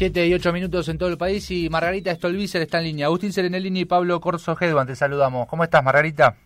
[0.00, 3.04] 7 y 8 minutos en todo el país y Margarita Stolbizer está en línea.
[3.04, 5.46] Agustín Serenellini y Pablo Corso Hedwan, te saludamos.
[5.46, 6.36] ¿Cómo estás, Margarita?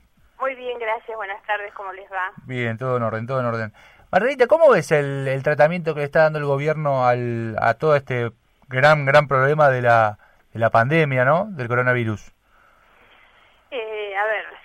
[0.40, 1.16] Muy bien, gracias.
[1.16, 2.32] Buenas tardes, ¿cómo les va?
[2.46, 3.72] Bien, todo en orden, todo en orden.
[4.10, 8.32] Margarita, ¿cómo ves el, tratamiento que le está dando el gobierno al, a todo este
[8.66, 10.18] gran, gran problema de la,
[10.52, 11.46] de la pandemia, ¿no?
[11.48, 12.33] Del coronavirus.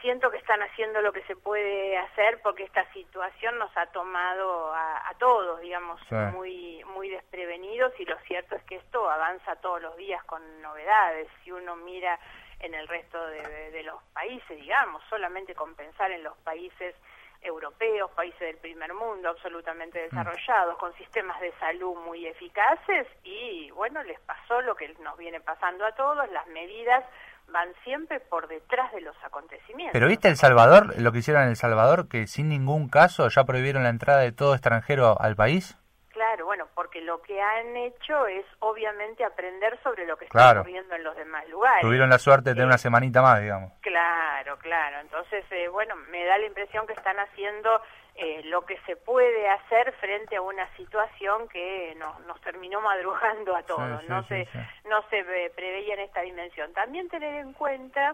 [0.10, 4.73] Siento que están haciendo lo que se puede hacer porque esta situación nos ha tomado
[4.73, 6.02] a, todos, digamos,
[6.34, 11.27] muy muy desprevenidos y lo cierto es que esto avanza todos los días con novedades.
[11.44, 12.20] Si uno mira
[12.59, 16.95] en el resto de, de los países, digamos, solamente con pensar en los países
[17.41, 20.03] europeos, países del primer mundo absolutamente mm.
[20.09, 25.39] desarrollados, con sistemas de salud muy eficaces y bueno, les pasó lo que nos viene
[25.39, 27.05] pasando a todos, las medidas
[27.52, 29.94] van siempre por detrás de los acontecimientos.
[29.94, 33.44] Pero viste El Salvador, lo que hicieron en El Salvador, que sin ningún caso ya
[33.44, 35.77] prohibieron la entrada de todo extranjero al país.
[36.20, 40.94] Claro, bueno, porque lo que han hecho es obviamente aprender sobre lo que está ocurriendo
[40.95, 41.81] en los demás lugares.
[41.81, 43.72] Tuvieron la suerte de tener una semanita más, digamos.
[43.80, 45.00] Claro, claro.
[45.00, 47.81] Entonces, eh, bueno, me da la impresión que están haciendo
[48.22, 53.56] eh, lo que se puede hacer frente a una situación que nos, nos terminó madrugando
[53.56, 54.03] a todos.
[54.09, 54.45] no, se,
[54.89, 55.23] no se
[55.56, 56.73] preveía en esta dimensión.
[56.73, 58.14] También tener en cuenta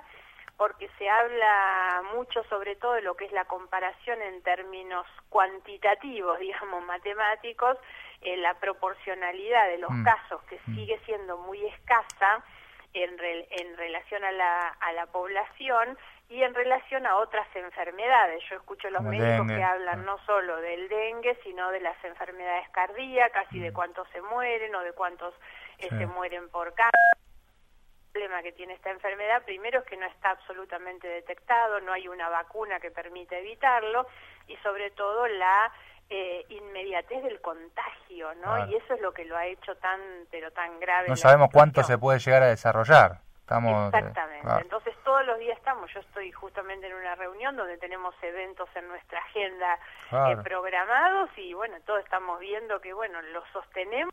[0.57, 6.37] porque se habla mucho sobre todo de lo que es la comparación en términos cuantitativos,
[6.39, 7.75] digamos, matemáticos,
[8.21, 10.03] eh, la proporcionalidad de los mm.
[10.03, 10.75] casos que mm.
[10.75, 12.43] sigue siendo muy escasa
[12.93, 15.97] en, en relación a la, a la población
[16.29, 18.43] y en relación a otras enfermedades.
[18.49, 22.67] Yo escucho a los médicos que hablan no solo del dengue, sino de las enfermedades
[22.69, 23.73] cardíacas y de mm.
[23.73, 25.33] cuántos se mueren o de cuántos
[25.77, 26.91] eh, se mueren por cáncer
[28.15, 32.29] problema que tiene esta enfermedad, primero es que no está absolutamente detectado, no hay una
[32.29, 34.07] vacuna que permita evitarlo
[34.47, 35.69] y sobre todo la
[36.09, 38.69] eh, inmediatez del contagio, ¿no?
[38.69, 39.99] Y eso es lo que lo ha hecho tan,
[40.31, 41.09] pero tan grave.
[41.09, 43.19] No sabemos cuánto se puede llegar a desarrollar.
[43.45, 44.61] Estamos, eh, Exactamente.
[44.61, 45.93] Entonces todos los días estamos.
[45.93, 49.77] Yo estoy justamente en una reunión donde tenemos eventos en nuestra agenda
[50.11, 54.09] eh, programados y bueno, todos estamos viendo que bueno, lo sostenemos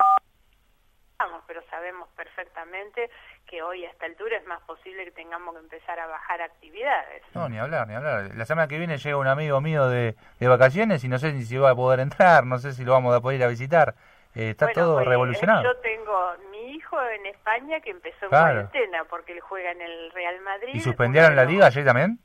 [1.47, 3.11] pero sabemos perfectamente
[3.47, 7.23] que hoy a esta altura es más posible que tengamos que empezar a bajar actividades.
[7.35, 8.35] No, ni hablar, ni hablar.
[8.35, 11.45] La semana que viene llega un amigo mío de, de vacaciones y no sé ni
[11.45, 13.95] si va a poder entrar, no sé si lo vamos a poder ir a visitar.
[14.35, 15.63] Eh, está todo eh, revolucionado.
[15.63, 20.11] Yo tengo mi hijo en España que empezó en cuarentena porque él juega en el
[20.13, 20.75] Real Madrid.
[20.75, 22.19] ¿Y suspendieron la liga ayer también?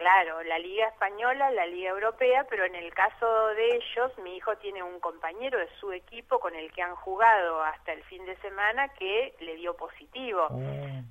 [0.00, 4.56] Claro, la Liga Española, la Liga Europea, pero en el caso de ellos, mi hijo
[4.56, 8.34] tiene un compañero de su equipo con el que han jugado hasta el fin de
[8.36, 10.46] semana que le dio positivo.
[10.50, 10.58] Oh.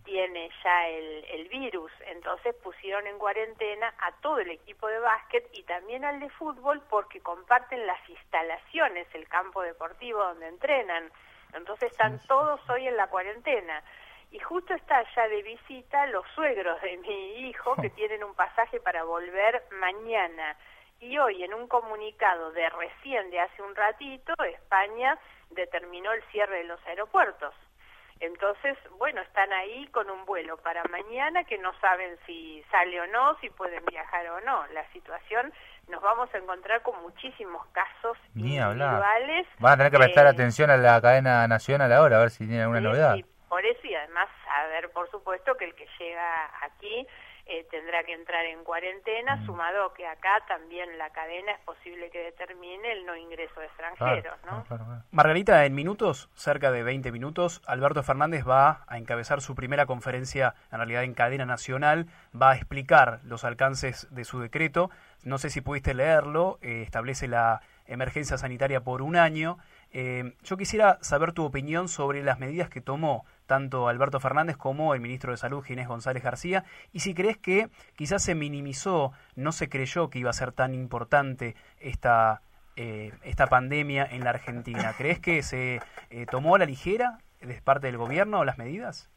[0.03, 5.47] Tiene ya el, el virus, entonces pusieron en cuarentena a todo el equipo de básquet
[5.53, 11.11] y también al de fútbol porque comparten las instalaciones, el campo deportivo donde entrenan.
[11.53, 13.83] Entonces están todos hoy en la cuarentena
[14.31, 18.79] y justo está allá de visita los suegros de mi hijo que tienen un pasaje
[18.79, 20.55] para volver mañana.
[20.99, 25.17] Y hoy en un comunicado de recién, de hace un ratito, España
[25.49, 27.53] determinó el cierre de los aeropuertos.
[28.19, 33.07] Entonces, bueno, están ahí con un vuelo para mañana que no saben si sale o
[33.07, 34.67] no, si pueden viajar o no.
[34.73, 35.53] La situación,
[35.87, 39.47] nos vamos a encontrar con muchísimos casos individuales.
[39.59, 42.63] Van a tener que prestar atención a la cadena nacional ahora, a ver si tiene
[42.63, 43.15] alguna novedad.
[43.47, 43.88] Por eso
[44.87, 47.05] por supuesto, que el que llega aquí
[47.51, 49.45] eh, tendrá que entrar en cuarentena, mm.
[49.47, 54.37] sumado que acá también la cadena es posible que determine el no ingreso de extranjeros.
[54.45, 54.63] ¿no?
[55.09, 60.53] Margarita, en minutos, cerca de 20 minutos, Alberto Fernández va a encabezar su primera conferencia,
[60.71, 62.05] en realidad en cadena nacional,
[62.39, 64.91] va a explicar los alcances de su decreto.
[65.23, 69.57] No sé si pudiste leerlo, eh, establece la emergencia sanitaria por un año.
[69.91, 74.93] Eh, yo quisiera saber tu opinión sobre las medidas que tomó tanto Alberto Fernández como
[74.93, 79.51] el ministro de Salud, Ginés González García, y si crees que quizás se minimizó, no
[79.51, 82.41] se creyó que iba a ser tan importante esta,
[82.75, 84.93] eh, esta pandemia en la Argentina.
[84.95, 89.09] ¿Crees que se eh, tomó a la ligera de parte del gobierno las medidas?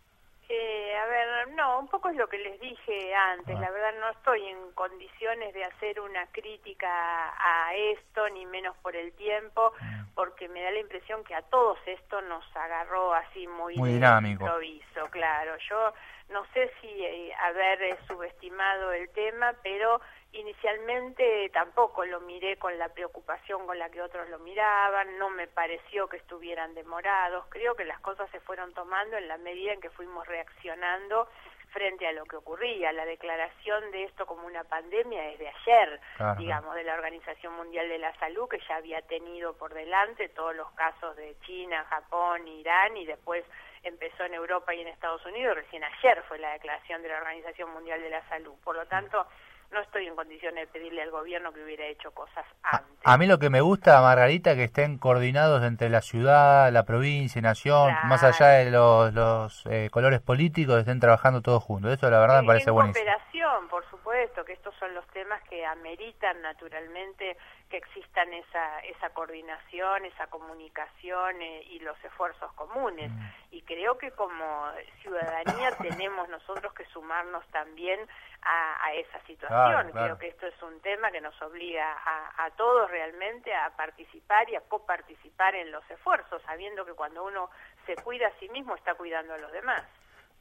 [1.03, 3.59] a ver, no, un poco es lo que les dije antes.
[3.59, 8.95] La verdad no estoy en condiciones de hacer una crítica a esto, ni menos por
[8.95, 10.02] el tiempo, mm.
[10.15, 14.45] Porque me da la impresión que a todos esto nos agarró así muy, muy dinámico.
[14.45, 15.57] Improviso, claro.
[15.69, 15.93] Yo
[16.31, 20.01] no sé si eh, haber subestimado el tema, pero
[20.35, 25.47] Inicialmente tampoco lo miré con la preocupación con la que otros lo miraban, no me
[25.47, 29.81] pareció que estuvieran demorados, creo que las cosas se fueron tomando en la medida en
[29.83, 31.29] que fuimos reaccionando
[31.73, 32.93] frente a lo que ocurría.
[32.93, 36.01] La declaración de esto como una pandemia es de ayer,
[36.39, 40.55] digamos, de la Organización Mundial de la Salud, que ya había tenido por delante todos
[40.55, 43.45] los casos de China, Japón, Irán y después
[43.83, 45.57] empezó en Europa y en Estados Unidos.
[45.57, 48.55] Recién ayer fue la declaración de la Organización Mundial de la Salud.
[48.63, 49.27] Por lo tanto,
[49.73, 52.99] no estoy en condiciones de pedirle al gobierno que hubiera hecho cosas antes.
[53.05, 57.41] A, mí lo que me gusta, Margarita, que estén coordinados entre la ciudad, la provincia,
[57.41, 61.93] nación, más allá de los, los eh, colores políticos, estén trabajando todos juntos.
[61.93, 63.05] Eso la verdad me parece buenísimo.
[63.05, 67.37] cooperación, por supuesto, que estos son los temas que ameritan naturalmente
[67.73, 73.11] que existan esa, esa coordinación, esa comunicación eh, y los esfuerzos comunes.
[73.11, 73.21] Mm.
[73.51, 74.71] Y creo que como
[75.01, 77.99] ciudadanía tenemos nosotros que sumarnos también
[78.45, 79.91] a, esa situación.
[79.93, 84.49] Creo que esto es un tema que nos obliga a, a todos realmente a participar
[84.51, 87.51] y a coparticipar en los esfuerzos, sabiendo que cuando uno
[87.87, 89.83] se cuida a sí mismo está cuidando a los demás.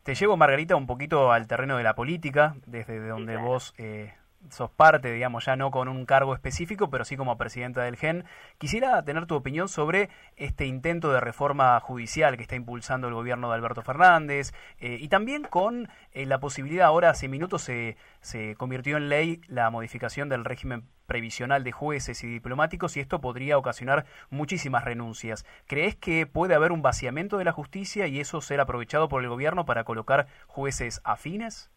[0.04, 4.16] Te llevo, Margarita, un poquito al terreno de la política, desde donde vos eh,
[4.50, 8.26] sos parte, digamos, ya no con un cargo específico, pero sí como presidenta del GEN.
[8.58, 13.50] Quisiera tener tu opinión sobre este intento de reforma judicial que está impulsando el gobierno
[13.50, 18.56] de Alberto Fernández eh, y también con eh, la posibilidad, ahora hace minutos se, se
[18.56, 23.58] convirtió en ley la modificación del régimen previsional de jueces y diplomáticos y esto podría
[23.58, 25.46] ocasionar muchísimas renuncias.
[25.68, 29.30] ¿Crees que puede haber un vaciamiento de la justicia y eso ser aprovechado por el
[29.30, 31.70] gobierno para colocar jueces afines?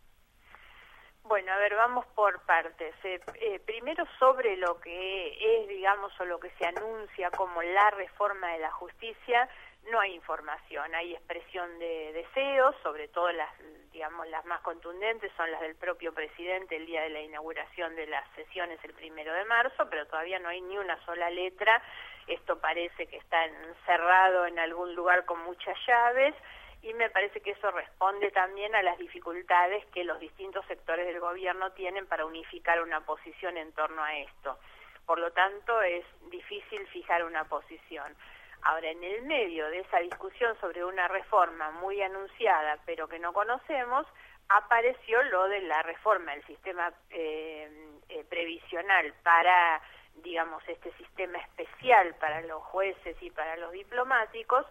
[1.26, 2.94] Bueno, a ver, vamos por partes.
[3.02, 7.90] Eh, eh, primero sobre lo que es, digamos, o lo que se anuncia como la
[7.92, 9.48] reforma de la justicia,
[9.90, 13.48] no hay información, hay expresión de deseos, sobre todo las,
[13.90, 18.06] digamos, las más contundentes son las del propio presidente el día de la inauguración de
[18.06, 21.82] las sesiones el primero de marzo, pero todavía no hay ni una sola letra.
[22.26, 26.34] Esto parece que está encerrado en algún lugar con muchas llaves
[26.84, 31.18] y me parece que eso responde también a las dificultades que los distintos sectores del
[31.18, 34.58] gobierno tienen para unificar una posición en torno a esto.
[35.06, 38.14] Por lo tanto, es difícil fijar una posición.
[38.62, 43.32] Ahora, en el medio de esa discusión sobre una reforma muy anunciada, pero que no
[43.32, 44.06] conocemos,
[44.48, 47.70] apareció lo de la reforma del sistema eh,
[48.10, 49.80] eh, previsional para,
[50.16, 54.66] digamos, este sistema especial para los jueces y para los diplomáticos,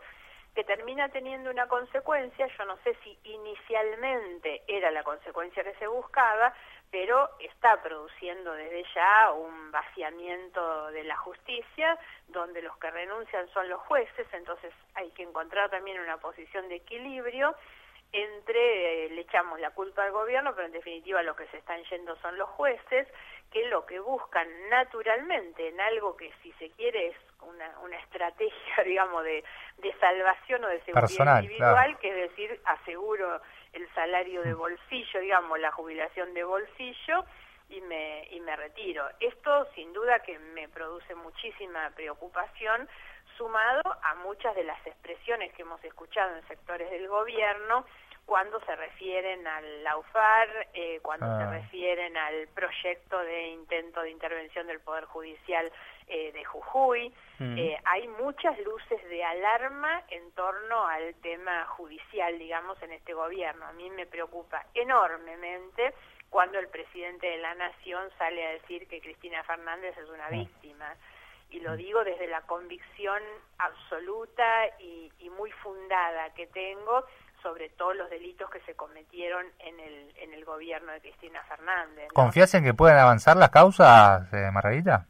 [0.54, 5.88] que termina teniendo una consecuencia, yo no sé si inicialmente era la consecuencia que se
[5.88, 6.54] buscaba,
[6.92, 11.98] pero está produciendo desde ya un vaciamiento de la justicia,
[12.28, 16.76] donde los que renuncian son los jueces, entonces hay que encontrar también una posición de
[16.76, 17.56] equilibrio
[18.14, 21.84] entre, eh, le echamos la culpa al gobierno, pero en definitiva los que se están
[21.86, 23.08] yendo son los jueces,
[23.52, 28.84] que lo que buscan naturalmente en algo que si se quiere es una, una estrategia,
[28.86, 29.44] digamos, de,
[29.80, 33.42] de salvación o de seguridad individual, que es decir, aseguro
[33.74, 34.58] el salario de mm.
[34.58, 37.26] bolsillo, digamos, la jubilación de bolsillo,
[37.70, 39.06] y me, y me retiro.
[39.20, 42.88] Esto sin duda que me produce muchísima preocupación
[43.38, 47.86] sumado a muchas de las expresiones que hemos escuchado en sectores del gobierno
[48.26, 51.52] cuando se refieren al laufar, eh, cuando se ah.
[51.52, 55.72] refieren al proyecto de intento de intervención del Poder Judicial
[56.08, 57.14] eh, de Jujuy.
[57.40, 57.58] Mm.
[57.58, 63.66] Eh, hay muchas luces de alarma en torno al tema judicial, digamos, en este gobierno.
[63.66, 65.94] A mí me preocupa enormemente
[66.30, 70.32] cuando el presidente de la Nación sale a decir que Cristina Fernández es una ah.
[70.32, 70.96] víctima
[71.54, 73.22] y lo digo desde la convicción
[73.60, 77.06] absoluta y, muy fundada que tengo
[77.44, 82.08] sobre todos los delitos que se cometieron en el, en el gobierno de Cristina Fernández.
[82.14, 85.06] ¿Confías en que puedan avanzar las causas, eh, Margarita?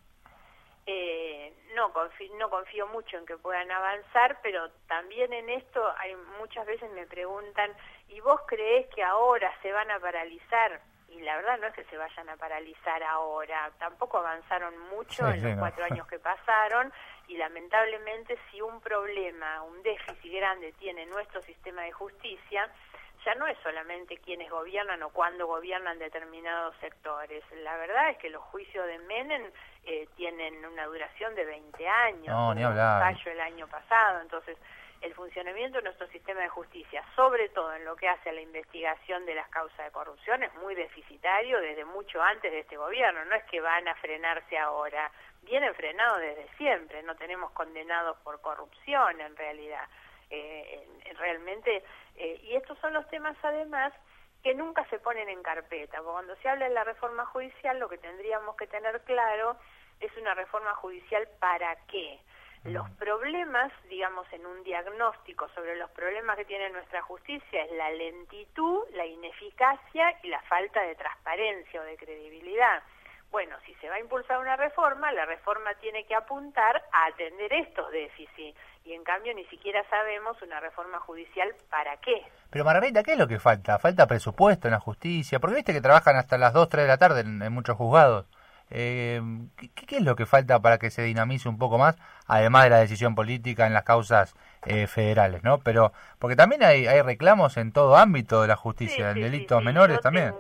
[0.86, 1.94] Eh, no,
[2.38, 7.06] no confío mucho en que puedan avanzar, pero también en esto hay muchas veces me
[7.08, 7.72] preguntan,
[8.10, 10.82] ¿y vos crees que ahora se van a paralizar?
[11.16, 15.44] Y la verdad no es que se vayan a paralizar ahora, tampoco avanzaron mucho en
[15.44, 16.92] los cuatro años que pasaron
[17.28, 22.70] y lamentablemente si un problema, un déficit grande tiene nuestro sistema de justicia,
[23.26, 27.44] ya no es solamente quienes gobiernan o cuándo gobiernan determinados sectores.
[27.64, 29.52] La verdad es que los juicios de Menem
[29.86, 33.16] eh, tienen una duración de 20 años, no, ni hablar.
[33.26, 34.58] el año pasado, entonces
[35.04, 38.42] el funcionamiento de nuestro sistema de justicia, sobre todo en lo que hace a la
[38.42, 43.26] investigación de las causas de corrupción, es muy deficitario desde mucho antes de este gobierno.
[43.26, 47.04] No es que van a frenarse ahora, vienen frenados desde siempre.
[47.04, 49.86] No tenemos condenados por corrupción en realidad.
[50.30, 51.84] Eh, realmente,
[52.16, 53.94] eh, y estos son los temas además
[54.42, 55.98] que nunca se ponen en carpeta.
[55.98, 59.58] Porque cuando se habla de la reforma judicial, lo que tendríamos que tener claro
[60.00, 62.20] es una reforma judicial para qué.
[62.64, 67.92] Los problemas, digamos, en un diagnóstico sobre los problemas que tiene nuestra justicia es la
[67.92, 72.82] lentitud, la ineficacia y la falta de transparencia o de credibilidad.
[73.34, 77.52] Bueno, si se va a impulsar una reforma, la reforma tiene que apuntar a atender
[77.52, 78.60] estos déficits.
[78.86, 82.24] Y en cambio ni siquiera sabemos una reforma judicial para qué.
[82.52, 83.80] Pero Margarita, ¿qué es lo que falta?
[83.80, 85.40] ¿Falta presupuesto en la justicia?
[85.40, 88.28] Porque viste que trabajan hasta las 2, 3 de la tarde en, muchos juzgados.
[88.76, 89.22] Eh,
[89.76, 92.80] ¿qué, es lo que falta para que se dinamice un poco más, además de la
[92.80, 94.34] decisión política en las causas
[94.66, 95.60] eh, federales, ¿no?
[95.60, 100.00] Pero porque también hay, hay reclamos en todo ámbito de la justicia, en delitos menores
[100.02, 100.34] también.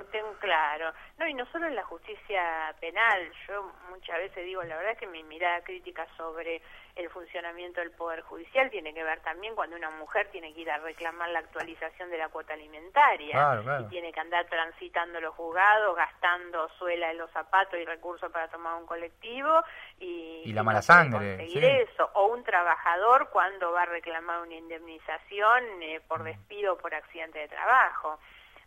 [1.34, 5.08] Y no solo en la justicia penal, yo muchas veces digo, la verdad es que
[5.08, 6.62] mi mirada crítica sobre
[6.96, 10.70] el funcionamiento del Poder Judicial tiene que ver también cuando una mujer tiene que ir
[10.70, 15.96] a reclamar la actualización de la cuota alimentaria y tiene que andar transitando los juzgados,
[15.96, 19.64] gastando suela en los zapatos y recursos para tomar un colectivo
[20.00, 21.38] y, la mala sangre.
[21.38, 22.12] Conseguir eso.
[22.14, 26.26] O un trabajador cuando va a reclamar una indemnización eh, por mm.
[26.26, 28.20] despido o por accidente de trabajo.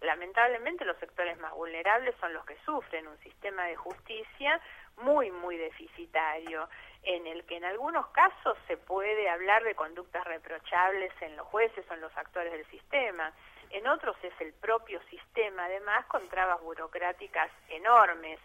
[0.07, 4.61] Lamentablemente los sectores más vulnerables son los que sufren un sistema de justicia
[4.99, 6.69] muy, muy deficitario,
[7.03, 11.85] en el que en algunos casos se puede hablar de conductas reprochables en los jueces
[11.91, 13.33] o en los actores del sistema.
[13.71, 18.39] En otros es el propio sistema, además, con trabas burocráticas enormes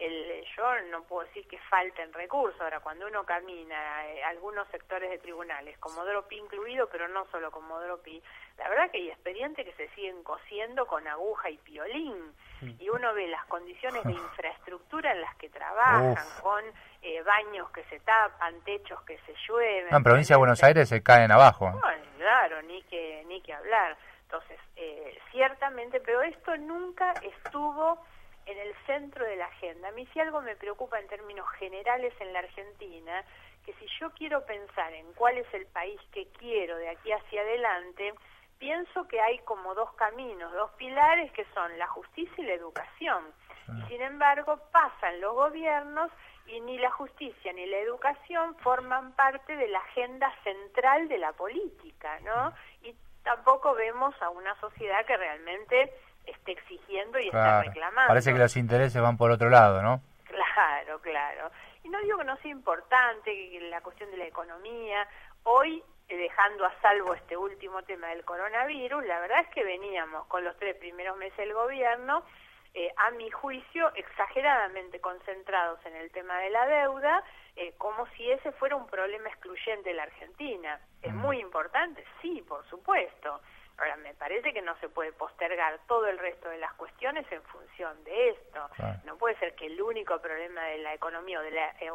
[0.00, 2.60] el, yo no puedo decir que falten recursos.
[2.60, 7.50] Ahora, cuando uno camina eh, algunos sectores de tribunales, como Dropi incluido, pero no solo
[7.50, 8.22] como Dropi,
[8.56, 12.34] la verdad que hay expedientes que se siguen cosiendo con aguja y piolín.
[12.78, 16.62] Y uno ve las condiciones de infraestructura en las que trabajan, con
[17.02, 19.94] eh, baños que se tapan, techos que se llueven.
[19.94, 21.72] en provincia de Buenos Aires se caen abajo.
[22.16, 23.96] claro, ni que, ni que hablar.
[24.22, 27.98] Entonces, eh, ciertamente, pero esto nunca estuvo
[28.46, 29.88] en el centro de la agenda.
[29.88, 33.24] A mí si algo me preocupa en términos generales en la Argentina,
[33.64, 37.42] que si yo quiero pensar en cuál es el país que quiero de aquí hacia
[37.42, 38.14] adelante,
[38.58, 43.24] pienso que hay como dos caminos, dos pilares que son la justicia y la educación.
[43.68, 46.10] Y sin embargo pasan los gobiernos
[46.46, 51.32] y ni la justicia ni la educación forman parte de la agenda central de la
[51.32, 52.52] política, ¿no?
[52.82, 55.94] Y tampoco vemos a una sociedad que realmente
[56.26, 58.08] esté exigiendo y está reclamando.
[58.08, 60.00] Parece que los intereses van por otro lado, ¿no?
[60.24, 61.50] Claro, claro.
[61.82, 65.06] Y no digo que no sea importante la cuestión de la economía.
[65.44, 70.26] Hoy, eh, dejando a salvo este último tema del coronavirus, la verdad es que veníamos
[70.26, 72.24] con los tres primeros meses del gobierno,
[72.72, 77.24] eh, a mi juicio, exageradamente concentrados en el tema de la deuda,
[77.56, 80.80] eh, como si ese fuera un problema excluyente de la Argentina.
[81.02, 82.04] ¿Es muy importante?
[82.22, 83.40] Sí, por supuesto
[83.80, 87.42] Ahora, me parece que no se puede postergar todo el resto de las cuestiones en
[87.44, 88.60] función de esto.
[89.06, 91.90] No puede ser que el único problema de la economía o de la, eh,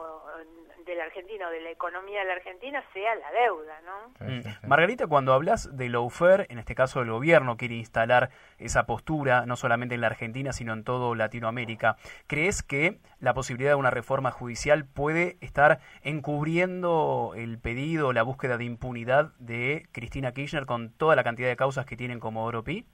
[0.83, 4.25] de la Argentina o de la economía de la Argentina sea la deuda, ¿no?
[4.25, 4.67] Mm.
[4.67, 9.55] Margarita, cuando hablas de lawfare, en este caso el gobierno quiere instalar esa postura, no
[9.55, 14.31] solamente en la Argentina, sino en todo Latinoamérica, ¿crees que la posibilidad de una reforma
[14.31, 21.15] judicial puede estar encubriendo el pedido, la búsqueda de impunidad de Cristina Kirchner con toda
[21.15, 22.85] la cantidad de causas que tienen como Oropi?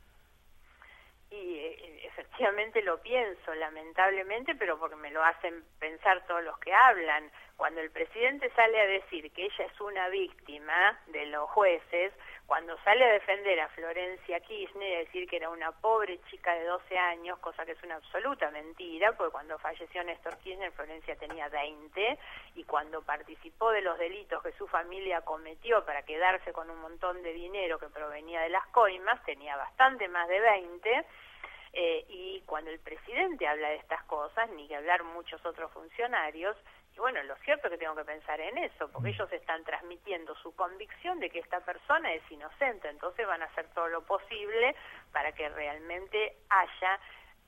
[1.30, 6.74] Y eh, efectivamente lo pienso, lamentablemente, pero porque me lo hacen pensar todos los que
[6.74, 7.30] hablan.
[7.58, 12.14] Cuando el presidente sale a decir que ella es una víctima de los jueces,
[12.52, 16.66] cuando sale a defender a Florencia Kirchner y decir que era una pobre chica de
[16.66, 21.48] 12 años, cosa que es una absoluta mentira, porque cuando falleció Néstor Kirchner, Florencia tenía
[21.48, 22.20] 20,
[22.56, 27.24] y cuando participó de los delitos que su familia cometió para quedarse con un montón
[27.24, 31.06] de dinero que provenía de las coimas, tenía bastante más de 20,
[31.72, 36.58] eh, y cuando el presidente habla de estas cosas, ni que hablar muchos otros funcionarios,
[36.96, 39.14] y bueno, lo cierto es que tengo que pensar en eso, porque mm.
[39.14, 43.68] ellos están transmitiendo su convicción de que esta persona es inocente, entonces van a hacer
[43.74, 44.76] todo lo posible
[45.12, 47.00] para que realmente haya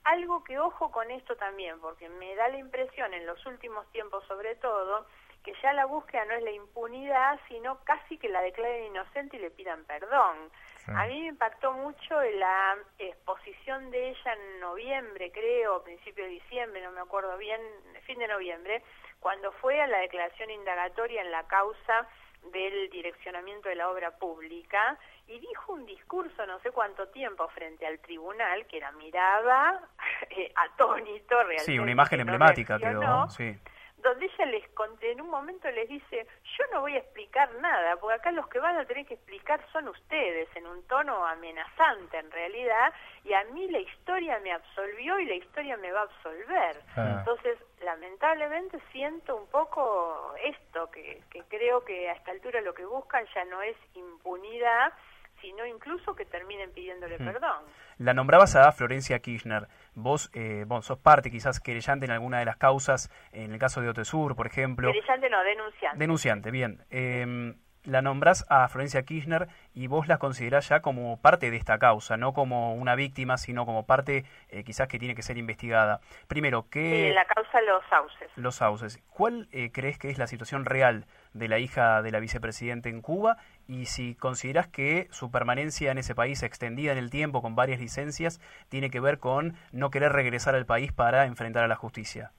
[0.05, 4.25] algo que ojo con esto también, porque me da la impresión en los últimos tiempos
[4.27, 5.05] sobre todo,
[5.43, 9.39] que ya la búsqueda no es la impunidad, sino casi que la declaren inocente y
[9.39, 10.51] le pidan perdón.
[10.87, 16.81] A mí me impactó mucho la exposición de ella en noviembre, creo, principio de diciembre,
[16.81, 17.61] no me acuerdo bien,
[18.05, 18.83] fin de noviembre,
[19.23, 22.07] cuando fue a la declaración indagatoria en la causa
[22.51, 27.87] del direccionamiento de la obra pública y dijo un discurso no sé cuánto tiempo frente
[27.87, 29.79] al tribunal que era miraba
[30.29, 31.63] eh, atónito realmente.
[31.63, 33.57] Sí, una imagen emblemática quedó, sí
[34.03, 34.63] donde ella les
[35.01, 38.59] en un momento les dice, yo no voy a explicar nada, porque acá los que
[38.59, 42.93] van a tener que explicar son ustedes, en un tono amenazante en realidad,
[43.23, 46.81] y a mí la historia me absolvió y la historia me va a absolver.
[46.95, 47.15] Ah.
[47.19, 52.85] Entonces, lamentablemente siento un poco esto, que, que creo que a esta altura lo que
[52.85, 54.93] buscan ya no es impunidad,
[55.43, 57.25] sino incluso que terminen pidiéndole hmm.
[57.25, 57.63] perdón.
[57.97, 59.67] La nombrabas a Florencia Kirchner.
[59.93, 63.81] Vos, eh, vos sos parte quizás querellante en alguna de las causas, en el caso
[63.81, 64.91] de Otesur, por ejemplo.
[64.91, 65.99] Querellante no, denunciante.
[65.99, 66.79] Denunciante, bien.
[66.89, 71.77] Eh, la nombrás a Florencia Kirchner y vos la considerás ya como parte de esta
[71.79, 75.99] causa, no como una víctima, sino como parte eh, quizás que tiene que ser investigada.
[76.27, 77.11] Primero, ¿qué...
[77.13, 78.29] la causa Los Sauces.
[78.35, 79.03] Los Sauces.
[79.09, 83.01] ¿Cuál eh, crees que es la situación real de la hija de la vicepresidenta en
[83.01, 83.37] Cuba?
[83.67, 87.79] Y si consideras que su permanencia en ese país extendida en el tiempo con varias
[87.79, 92.31] licencias tiene que ver con no querer regresar al país para enfrentar a la justicia.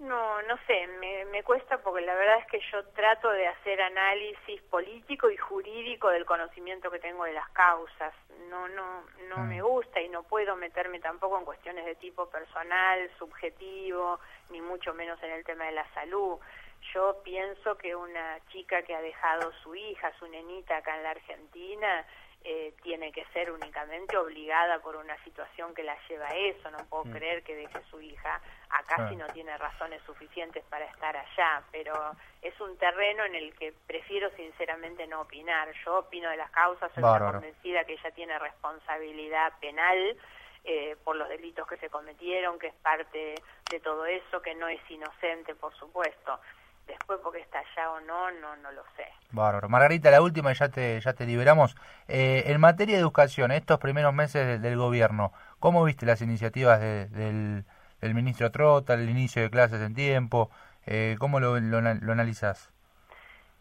[0.00, 3.82] No, no sé, me, me, cuesta porque la verdad es que yo trato de hacer
[3.82, 8.14] análisis político y jurídico del conocimiento que tengo de las causas.
[8.48, 9.48] No, no, no mm.
[9.48, 14.94] me gusta y no puedo meterme tampoco en cuestiones de tipo personal, subjetivo, ni mucho
[14.94, 16.38] menos en el tema de la salud.
[16.94, 21.10] Yo pienso que una chica que ha dejado su hija, su nenita acá en la
[21.10, 22.06] Argentina,
[22.42, 26.70] eh, tiene que ser únicamente obligada por una situación que la lleva a eso.
[26.70, 27.12] No puedo mm.
[27.12, 31.94] creer que deje su hija acá si no tiene razones suficientes para estar allá, pero
[32.40, 35.68] es un terreno en el que prefiero sinceramente no opinar.
[35.84, 40.16] Yo opino de las causas, soy convencida que ella tiene responsabilidad penal.
[40.62, 43.34] Eh, por los delitos que se cometieron, que es parte
[43.70, 46.38] de todo eso, que no es inocente, por supuesto.
[46.90, 49.04] Después porque está allá o no, no, no lo sé.
[49.30, 49.68] Bárbaro.
[49.68, 51.76] Margarita, la última y ya te, ya te liberamos.
[52.08, 57.64] Eh, en materia de educación, estos primeros meses del, gobierno, ¿cómo viste las iniciativas del,
[58.00, 60.50] del, ministro Trota, el inicio de clases en tiempo?
[60.84, 62.72] Eh, ¿Cómo lo, lo, lo analizás?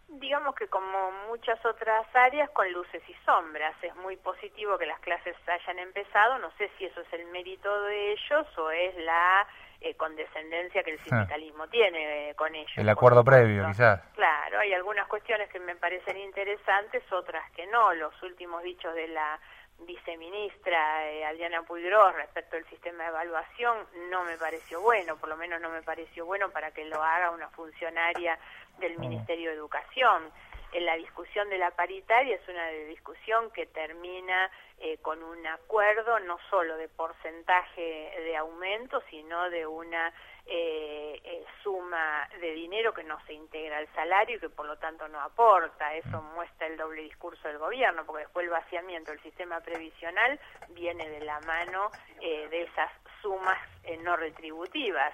[0.10, 3.76] Digamos que como muchas otras áreas, con luces y sombras.
[3.82, 7.84] Es muy positivo que las clases hayan empezado, no sé si eso es el mérito
[7.84, 9.48] de ellos o es la
[9.82, 11.04] eh, condescendencia que el ah.
[11.08, 12.72] sindicalismo tiene eh, con ellos.
[12.76, 14.02] El acuerdo previo, quizás.
[14.16, 17.94] Claro, hay algunas cuestiones que me parecen interesantes, otras que no.
[17.94, 19.40] Los últimos dichos de la
[19.86, 23.78] viceministra eh, Adriana Puigros respecto al sistema de evaluación
[24.10, 27.32] no me pareció bueno, por lo menos no me pareció bueno para que lo haga
[27.32, 28.38] una funcionaria
[28.80, 29.02] del mm.
[29.02, 30.32] Ministerio de Educación.
[30.72, 36.20] En la discusión de la paritaria es una discusión que termina eh, con un acuerdo
[36.20, 40.14] no solo de porcentaje de aumento, sino de una
[40.46, 44.78] eh, eh, suma de dinero que no se integra al salario y que por lo
[44.78, 45.96] tanto no aporta.
[45.96, 51.10] Eso muestra el doble discurso del gobierno, porque después el vaciamiento del sistema previsional viene
[51.10, 53.58] de la mano de esas sumas
[54.04, 55.14] no retributivas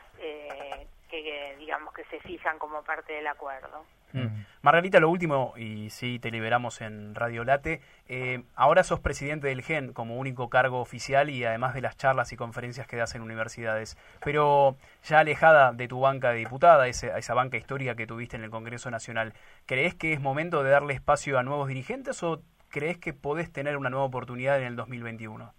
[1.10, 3.86] que digamos que se fijan como parte del acuerdo.
[4.14, 4.46] Mm.
[4.62, 9.62] Margarita, lo último, y sí te liberamos en Radio Late, eh, ahora sos presidente del
[9.62, 13.22] GEN como único cargo oficial y además de las charlas y conferencias que das en
[13.22, 18.38] universidades, pero ya alejada de tu banca de diputada, esa, esa banca histórica que tuviste
[18.38, 19.34] en el Congreso Nacional,
[19.66, 23.76] ¿crees que es momento de darle espacio a nuevos dirigentes o crees que podés tener
[23.76, 25.54] una nueva oportunidad en el 2021?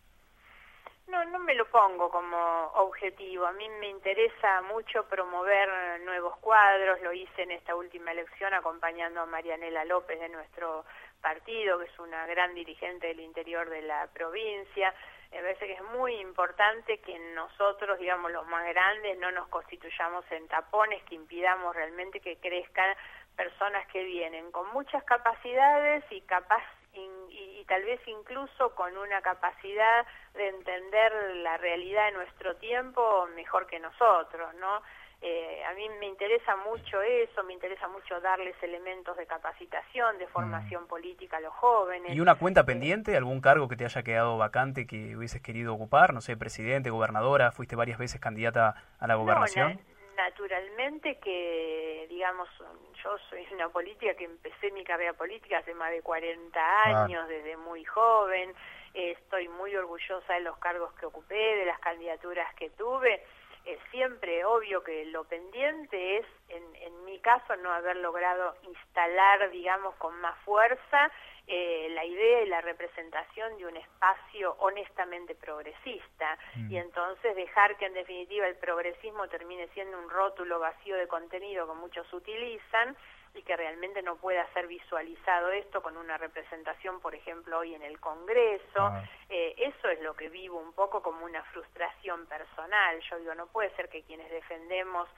[1.09, 2.37] No, no me lo pongo como
[2.75, 3.47] objetivo.
[3.47, 7.01] A mí me interesa mucho promover nuevos cuadros.
[7.01, 10.85] Lo hice en esta última elección acompañando a Marianela López de nuestro
[11.21, 14.93] partido, que es una gran dirigente del interior de la provincia.
[15.31, 20.25] Me parece que es muy importante que nosotros, digamos, los más grandes, no nos constituyamos
[20.33, 22.97] en tapones, que impidamos realmente que crezcan
[23.37, 26.63] personas que vienen con muchas capacidades y capaz
[26.97, 33.67] y, tal vez incluso con una capacidad de entender la realidad de nuestro tiempo mejor
[33.67, 34.83] que nosotros, ¿no?
[35.21, 40.29] Eh, a mí me interesa mucho eso, me interesa mucho darles elementos de capacitación, de
[40.29, 40.87] formación mm.
[40.87, 42.15] política a los jóvenes.
[42.15, 46.13] ¿Y una cuenta pendiente, algún cargo que te haya quedado vacante que hubieses querido ocupar?
[46.13, 49.81] No sé, presidente, gobernadora, fuiste varias veces candidata a la gobernación
[50.17, 52.49] naturalmente que, digamos,
[53.03, 57.05] yo soy una política que empecé mi carrera política hace más de 40 ah.
[57.05, 58.55] años, desde muy joven,
[58.95, 63.23] estoy muy orgullosa de los cargos que ocupé, de las candidaturas que tuve.
[63.65, 69.51] Es siempre obvio que lo pendiente es, en, en mi caso, no haber logrado instalar,
[69.51, 71.11] digamos, con más fuerza
[71.49, 76.73] eh, la idea y la representación de un espacio honestamente progresista mm.
[76.73, 81.67] y entonces dejar que en definitiva el progresismo termine siendo un rótulo vacío de contenido
[81.69, 82.97] que muchos utilizan
[83.37, 87.83] y que realmente no pueda ser visualizado esto con una representación, por ejemplo, hoy en
[87.83, 88.81] el Congreso.
[88.81, 89.05] Ah.
[89.29, 92.99] Eh, eso es lo que vivo un poco como una frustración personal.
[93.11, 95.09] Yo digo, no puede ser que quienes defendemos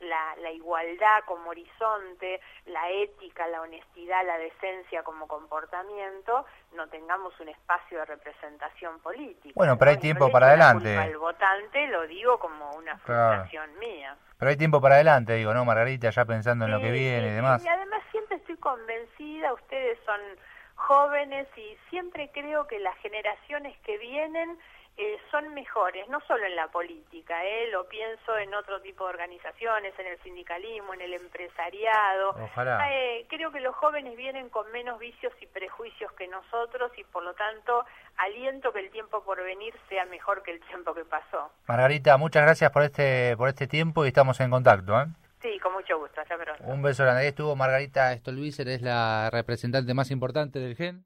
[0.00, 7.38] la, la igualdad como horizonte, la ética, la honestidad, la decencia como comportamiento, no tengamos
[7.40, 9.52] un espacio de representación política.
[9.54, 10.94] Bueno, pero hay tiempo para adelante.
[10.94, 14.16] El votante lo digo como una frustración mía.
[14.38, 16.10] Pero hay tiempo para adelante, digo, ¿no, Margarita?
[16.10, 17.64] Ya pensando en lo que viene y demás.
[17.64, 20.20] Y además siempre estoy convencida, ustedes son
[20.76, 24.58] jóvenes y siempre creo que las generaciones que vienen
[24.98, 29.10] eh, son mejores, no solo en la política, eh, lo pienso en otro tipo de
[29.10, 32.30] organizaciones, en el sindicalismo, en el empresariado.
[32.30, 32.92] Ojalá.
[32.92, 37.22] Eh, creo que los jóvenes vienen con menos vicios y prejuicios que nosotros y por
[37.22, 37.84] lo tanto
[38.16, 41.52] aliento que el tiempo por venir sea mejor que el tiempo que pasó.
[41.68, 45.00] Margarita, muchas gracias por este por este tiempo y estamos en contacto.
[45.00, 45.06] ¿eh?
[45.40, 46.20] Sí, con mucho gusto.
[46.20, 46.64] Hasta pronto.
[46.64, 47.22] Un beso grande.
[47.22, 51.04] Ahí estuvo Margarita Stolbizer, es la representante más importante del GEN.